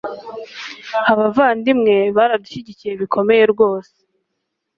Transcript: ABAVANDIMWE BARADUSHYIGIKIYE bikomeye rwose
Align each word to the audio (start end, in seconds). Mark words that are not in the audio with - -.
ABAVANDIMWE 1.11 1.95
BARADUSHYIGIKIYE 2.17 2.97
bikomeye 3.01 3.43
rwose 3.53 3.93